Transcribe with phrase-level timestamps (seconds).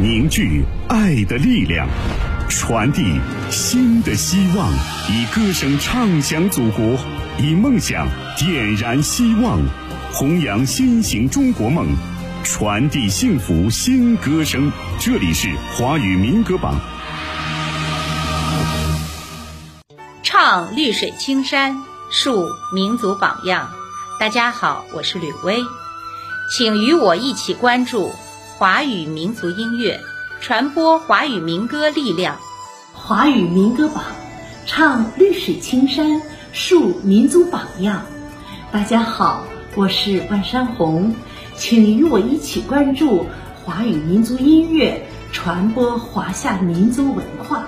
[0.00, 1.86] 凝聚爱的力量，
[2.48, 4.72] 传递新的希望，
[5.10, 6.96] 以歌声唱响祖国，
[7.38, 8.08] 以梦想
[8.38, 9.60] 点燃希望，
[10.10, 11.86] 弘扬新型中国梦，
[12.42, 14.72] 传递幸福新歌声。
[14.98, 16.80] 这里是华语民歌榜，
[20.22, 21.76] 唱绿水青山，
[22.10, 23.68] 树民族榜样。
[24.18, 25.58] 大家好，我是吕薇，
[26.56, 28.10] 请与我一起关注
[28.60, 29.98] 华语民族音乐，
[30.38, 32.36] 传播华语民歌力量。
[32.92, 34.04] 华语民歌榜，
[34.66, 36.20] 唱绿水青山，
[36.52, 38.04] 树民族榜样。
[38.70, 39.44] 大家好，
[39.76, 41.14] 我是万山红，
[41.56, 43.24] 请与我一起关注
[43.64, 47.64] 华语民族音乐，传播华夏民族文化。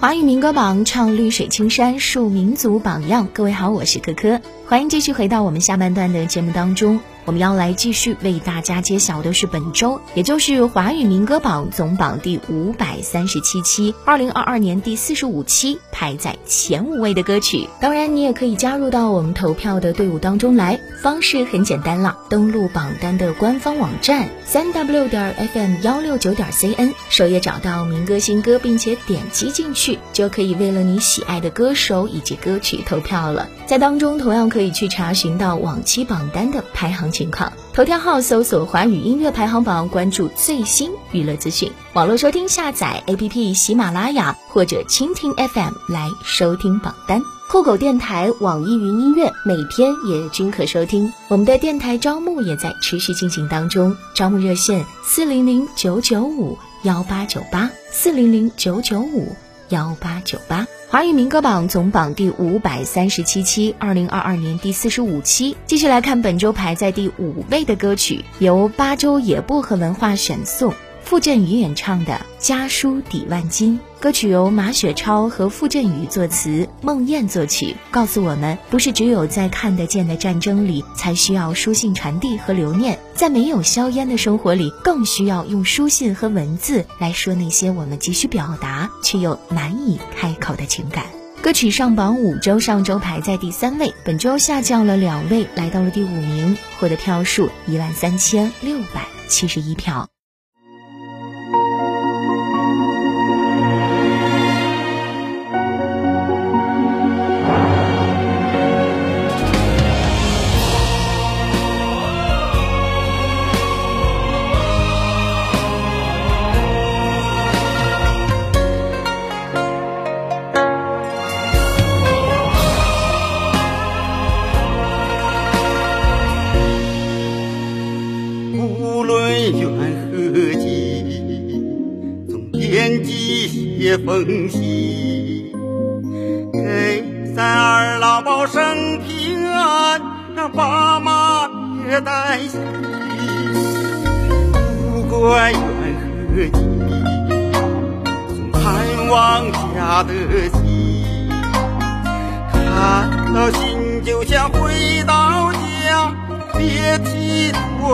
[0.00, 3.28] 华语民歌榜唱绿水青山，树民族榜样。
[3.32, 6.98] 各位好，我是可可，欢迎继续回到我们下半段的节目当中。
[7.28, 17.68] 我们要来继续为大家揭晓的是本周，也就是华语民歌榜总榜第五百三十七期，二零二二年第四十五期排在前五位的歌曲。
[17.82, 33.46] 当然，你也可以加入到我们投票的队伍当中来，方式很简单了，登录榜单的官方网站三 w 点 fm 幺六九点 cn，首页找到民歌新歌，并且点击进去，就可以为了你喜爱的歌手以及歌曲投票了。
[33.66, 37.12] 在当中，同样可以去查询到往期榜单的排行。
[37.18, 41.72] 情况，头条号搜索华语音乐排行榜，关注最新娱乐资讯。
[41.94, 47.20] 网络收听下载 APP 喜马拉雅或者蜻蜓 FM 来收听榜单。
[47.50, 51.12] 酷狗电台、网易云音乐每天也均可收听。
[51.26, 59.34] 我们的电台招募也在持续进行当中，招募热线四零零九九五幺八九八四零零九九五
[59.70, 60.68] 幺八九八。
[60.90, 65.54] 华语民歌榜总榜第五百三十七期，二零二二年第四十五期。
[65.66, 70.72] 继续来看本周排在第五位的歌曲，由八州野薄荷文化选送。
[71.08, 91.06] 傅振宇演唱的《家书抵万金》歌曲由马雪超和傅振宇作词，孟燕作曲，告诉我们：不是只有在看得见的战争里才需要书信传递和留念，在没有硝烟的生活里，更需要用书信和文字来说那些我们急需表达却又难以开口的情感。
[91.40, 100.06] 歌曲上榜五周，上周排在第三位，本周下降了两位，来到了第五名，获得票数一万三千六百七十一票。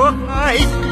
[0.05, 0.84] 提多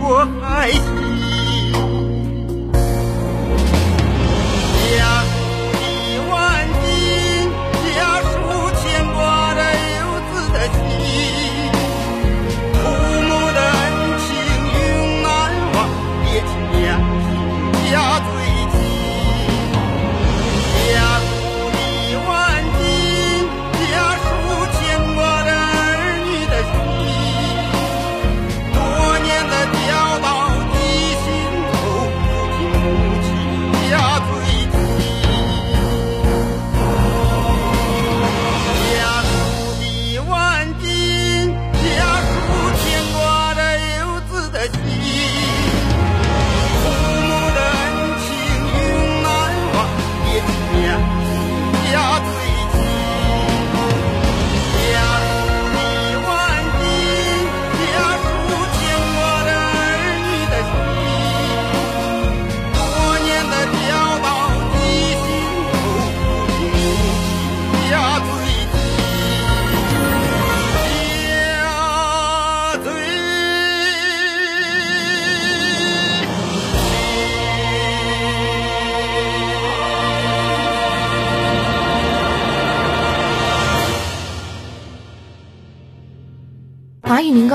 [0.00, 1.17] 我还心。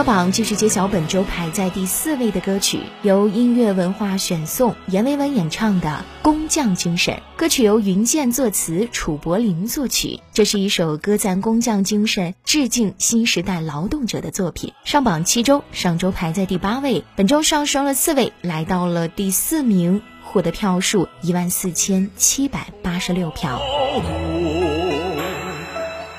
[0.04, 7.14] 榜继续揭晓本周排在第四位的歌曲，由音乐文化选送，阎维文演唱的《工匠精神》。
[7.38, 10.20] 歌曲由云健作词，楚柏林作曲。
[10.34, 14.74] 这是一首歌赞工匠精神、致敬新时代劳动者的作品。
[14.84, 23.62] 上榜七周，上周排在第八位，本周上升了四位，来到了第四名，获得票数一万四千七百八十六票。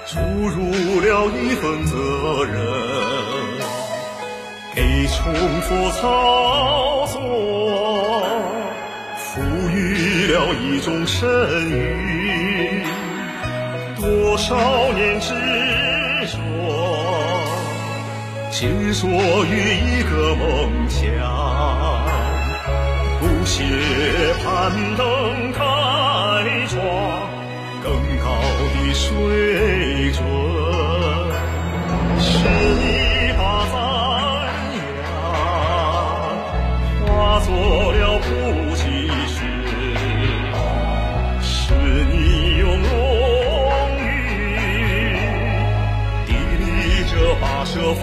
[0.06, 2.83] 注入了一份责任。
[5.04, 7.20] 给穷夫操作，
[9.18, 11.28] 赋予了一种神
[11.68, 12.82] 韵。
[14.00, 14.56] 多少
[14.94, 15.34] 年执
[16.26, 16.38] 着，
[18.50, 19.06] 执着
[19.44, 21.04] 于一个梦想，
[23.20, 23.62] 不懈
[24.42, 25.60] 攀登开
[26.66, 26.80] 创
[27.82, 27.92] 更
[28.24, 28.24] 高
[28.72, 30.24] 的水准。
[32.18, 33.03] 是你。
[37.44, 38.82] 做了不及
[39.28, 39.36] 时，
[41.42, 41.74] 是
[42.10, 42.14] 你
[42.56, 42.88] 用荣
[44.00, 44.02] 誉
[46.26, 46.64] 砥砺
[47.10, 47.12] 着
[47.42, 48.02] 跋涉奋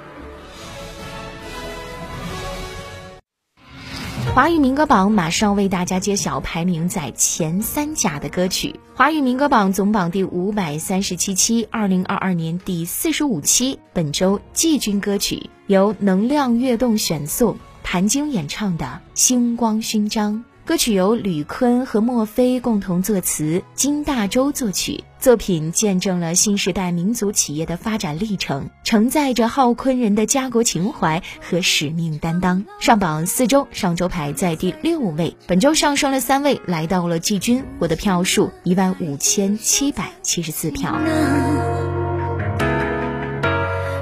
[4.33, 8.79] 华语民歌榜马上为大家揭晓排名在前三甲的歌曲。
[8.95, 18.85] 华语民歌榜总榜第五百三十七期，二零二二年第四十五期，本周季军歌曲由能量跃动选送，谭晶演唱的
[19.15, 20.35] 《星光勋章》。
[20.63, 25.03] 歌曲由吕坤和莫非共同作词，金大洲作曲。
[25.19, 32.63] 作品见证了新时代民族企业的发展历程，承载着浩坤人的家国情怀和使命担当。
[32.79, 40.95] 上榜四周，上周排在第六位，本周上升了三位，来到了季军，获得票数一万五千七百七十四票。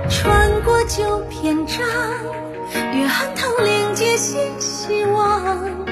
[0.10, 1.80] 穿过旧篇章，
[2.94, 5.89] 约翰堂连接新希望。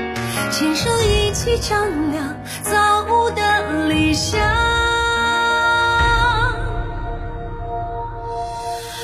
[0.50, 4.40] 牵手一起丈量造物的理想，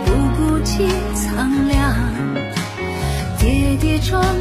[0.06, 2.14] 不顾及苍凉
[3.40, 4.41] 跌跌撞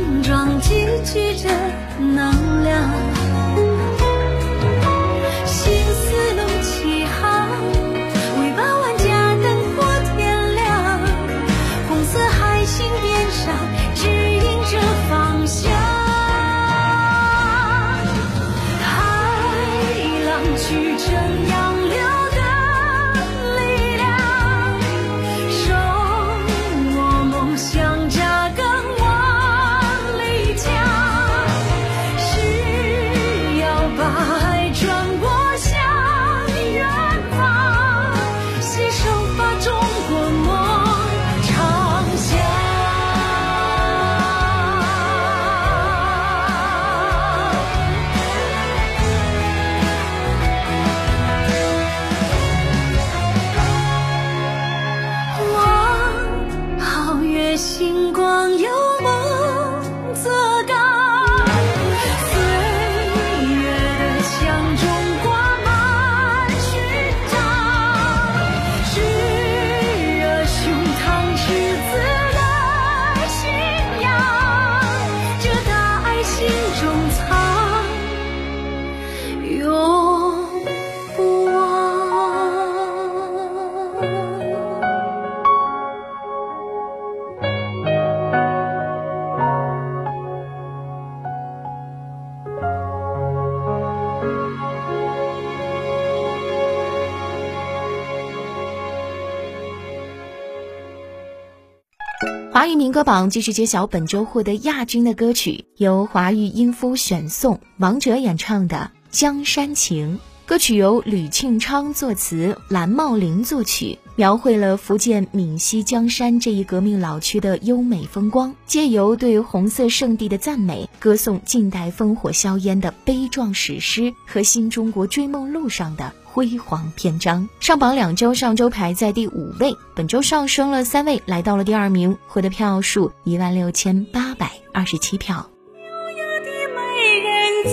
[102.60, 110.16] 华语民歌榜继续揭晓本周获得亚军的歌曲，由华语音夫选送，王哲演唱的《江山情》。
[110.44, 126.12] 歌曲由吕庆昌作词，蓝茂林作曲，描绘了福建闽西江山这一革命老区的优美风光，借由对红色圣地的赞美，歌颂近代烽火硝烟的悲壮史诗和新中国追梦路上的。
[126.32, 135.50] 辉煌篇章上榜两周，上周排在第五位，本周上升了三位，来到了第二名，获得票数一万六千八百二十七票。
[135.74, 136.46] 优雅的
[136.76, 136.80] 美
[137.18, 137.28] 人
[137.64, 137.70] 在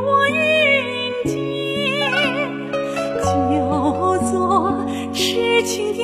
[0.00, 1.32] 我云间，
[3.22, 5.94] 叫做痴情。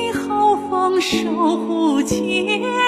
[1.01, 1.17] 守
[1.57, 2.80] 护千年。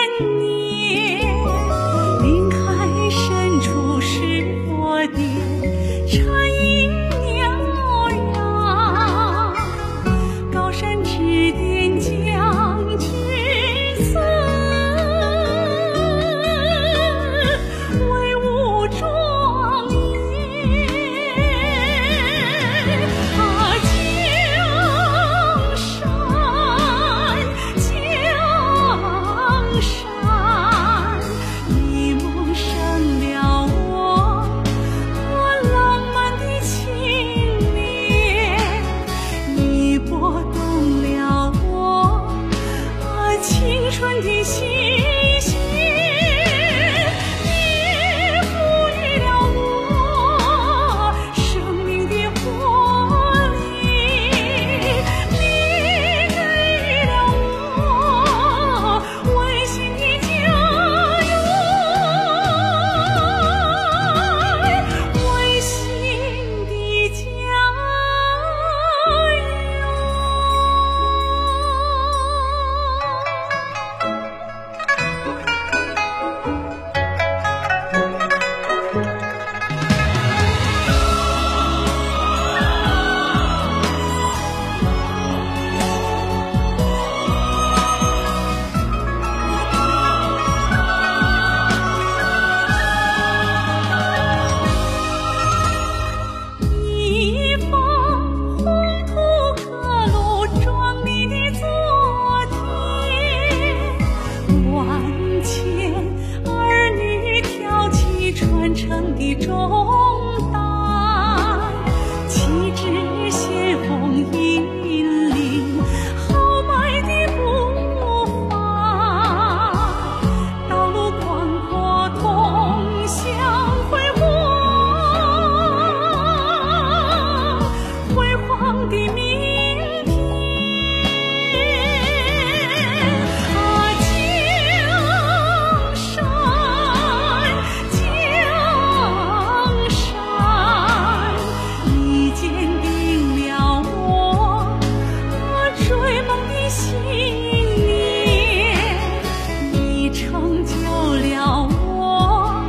[150.33, 150.73] 成就
[151.13, 152.65] 了我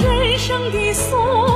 [0.00, 1.55] 人生的夙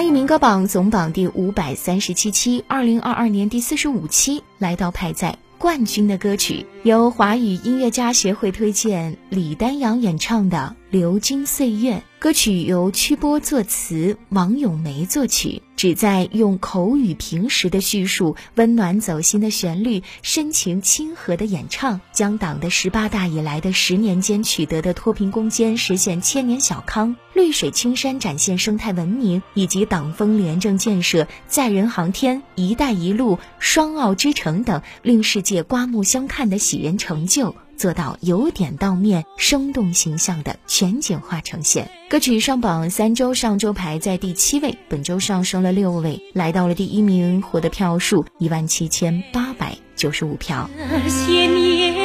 [0.00, 11.96] 华语民歌榜总榜第五百三十七期，二零二二年第四十五期，来到排在冠军的歌曲，由华语音乐家协会推荐李丹阳演唱的《流金岁月》。
[12.18, 37.56] 歌曲由曲波作词，王咏梅作曲，旨在用口语平实的叙述、温暖走心的旋律、深情亲和的演唱，将党的十八大以来的十年间取得的脱贫攻坚实现千年小康、绿水青山展现生态文明，以及党风廉政建设、载人航天、“一带一路”、双奥之城等令世界刮目相看的喜人成就。
[37.78, 41.90] 做到由点到面、生动形象的全景化呈现。
[42.10, 50.68] 歌曲上榜三周，上周排在第七位，本周上升了六位，来到了第一名，获得票数一万七千八百九十五票。
[50.76, 51.99] 这些年，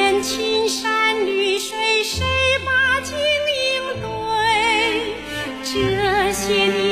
[6.47, 6.84] 这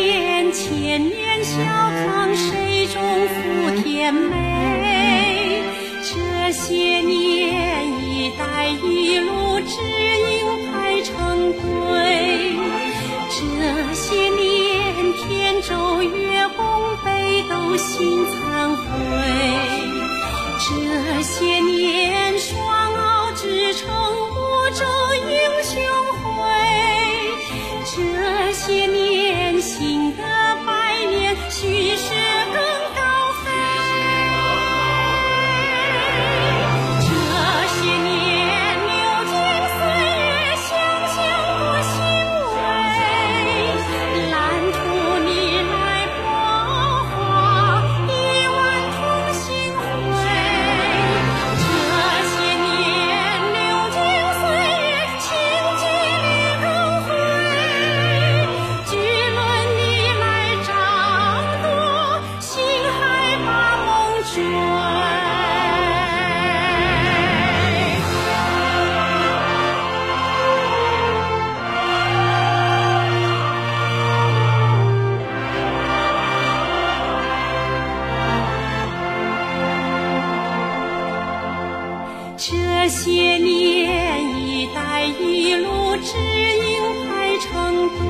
[83.23, 86.17] 些年一带一路指
[86.57, 88.03] 引排成队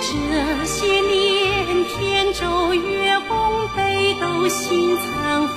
[0.00, 5.54] 这些年天舟月共北斗星参会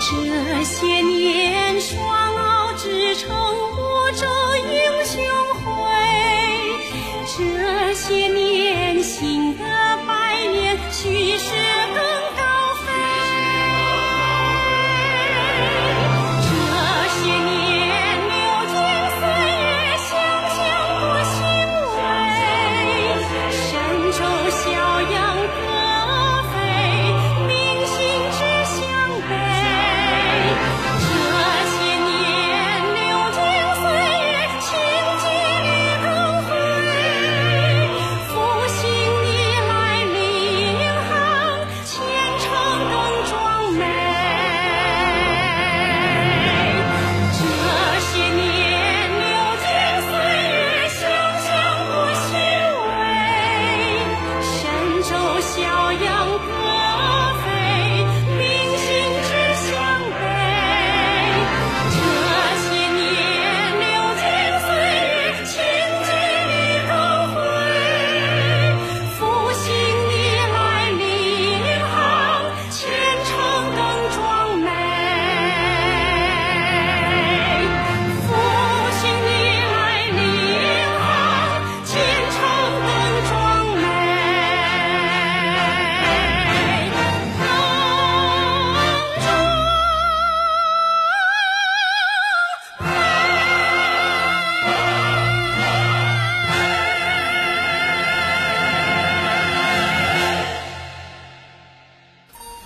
[0.00, 2.17] 这些年双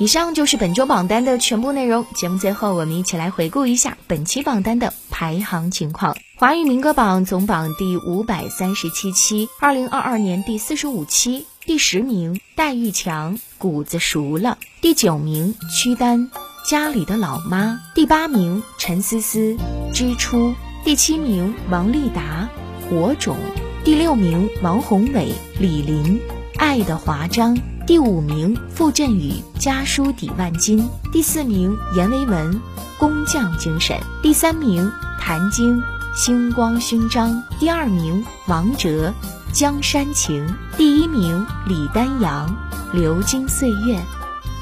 [0.03, 2.05] 以上就是本周榜单的全部内容。
[2.17, 6.17] 节目最后，我们一起来回顾一下本期榜单的排行情况。
[6.35, 16.29] 华语民歌榜总榜第五百三十七期，二零二二年第四十五期，第十名戴玉强《谷子熟了》，第九名屈丹
[16.69, 19.39] 《家里的老妈》，第八名陈思思
[19.95, 20.49] 《支出》，
[20.85, 22.49] 第七名王丽达
[22.91, 23.37] 《火种》，
[23.85, 26.19] 第六名王宏伟、李林
[26.59, 27.55] 《爱的华章》。
[27.85, 32.61] 第五名傅振宇家书抵万金，第四名阎维文
[32.97, 35.83] 工匠精神，第三名谭晶
[36.15, 39.13] 星光勋章，第二名王哲
[39.53, 42.57] 江山情，第一名李丹阳
[42.93, 43.99] 流金岁月。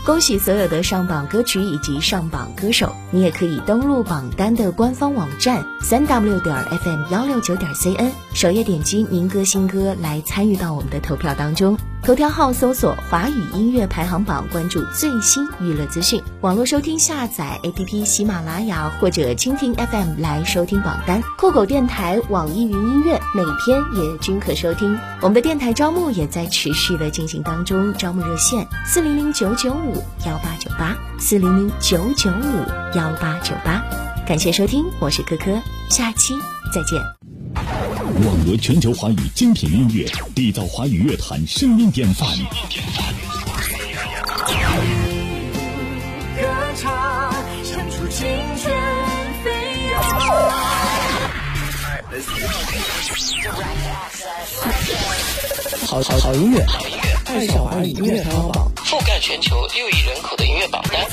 [0.06, 2.94] 恭喜所有的上榜歌曲以及上榜歌手！
[3.10, 11.76] 你也可以登录榜单的官方网站三 w 点 fm 幺六九点 cn，首页点击民歌新歌来参与到我们的投票当中。
[12.02, 16.20] 头条号搜索“华语音乐排行榜”，关注最新娱乐资讯。
[16.40, 21.22] 网络收听下载 APP 喜马拉雅或者蜻蜓 FM 来收听榜单。
[21.36, 24.98] 酷狗电台、网易云音乐每天也均可收听。
[25.20, 33.84] 我们的电台招募也在持续的进行当中，招募热线四零零九九五幺八九八四零零九九五幺八九八。
[34.26, 35.60] 感谢收听，我是科科，
[35.90, 36.34] 下期
[36.74, 37.19] 再见。
[37.54, 42.28] 网罗全球华语精品音乐，缔造华语乐坛声音典范。
[46.36, 47.32] 歌唱，
[47.64, 48.26] 唱出青
[48.62, 48.72] 春
[49.42, 49.50] 飞
[49.90, 50.02] 扬。
[55.86, 56.64] 好好好音乐，
[57.26, 61.04] 爱上华语音乐排行榜，覆盖全球六亿人口的音乐榜单。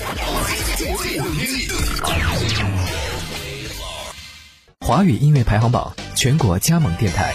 [4.88, 7.34] 华语音乐排行榜全国加盟电台：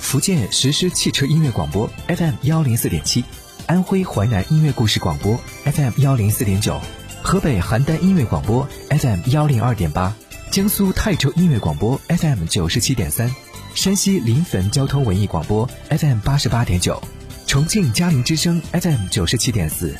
[0.00, 3.22] 福建实施汽车音乐广播 FM 幺零四点七，
[3.66, 6.80] 安徽淮南音乐故事广播 FM 幺零四点九，
[7.22, 10.14] 河北邯郸音乐广播 FM 幺零二点八，
[10.50, 13.30] 江苏泰州音乐广播 FM 九十七点三，
[13.74, 16.98] 山西临汾交通文艺广播 FM 八十八点九，
[17.46, 19.94] 重庆嘉陵之声 FM 九十七点四，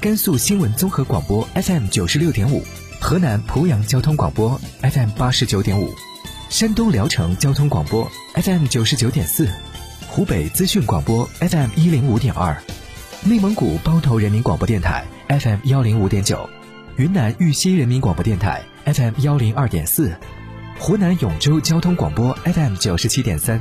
[0.00, 2.64] 甘肃新闻综合广播 FM 九十六点五。
[3.00, 5.92] 河南濮阳交通广播 FM 八十九点五，
[6.48, 9.48] 山东聊城交通广播 FM 九十九点四，
[10.06, 12.56] 湖北资讯广播 FM 一零五点二，
[13.24, 16.48] 内蒙古包头人民广播电台 FM 幺零五点九，
[16.96, 20.14] 云南玉溪人民广播电台 FM 幺零二点四，
[20.78, 23.60] 湖南永州交通广播 FM 九十七点三，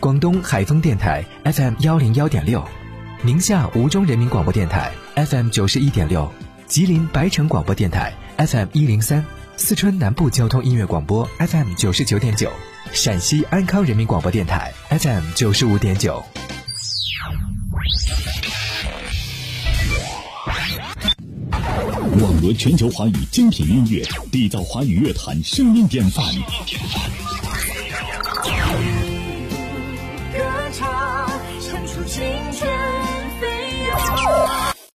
[0.00, 2.62] 广东海丰电台 FM 幺零幺点六，
[3.22, 6.30] 宁夏吴忠人民广播电台 FM 九十一点六，
[6.66, 8.12] 吉林白城广播电台。
[8.38, 9.24] FM 一零三，
[9.56, 12.50] 四川南部交通音乐广播 FM 九十九点九，
[12.92, 16.22] 陕西安康人民广播电台 FM 九十五点九。
[22.20, 26.24] 网罗全球华语精品音乐，缔造华语乐坛声音典范。